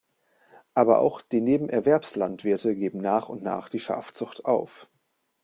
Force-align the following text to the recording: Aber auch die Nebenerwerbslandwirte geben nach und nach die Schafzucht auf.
Aber 0.73 0.97
auch 0.97 1.21
die 1.21 1.41
Nebenerwerbslandwirte 1.41 2.73
geben 2.73 3.01
nach 3.01 3.29
und 3.29 3.43
nach 3.43 3.69
die 3.69 3.77
Schafzucht 3.77 4.45
auf. 4.45 4.89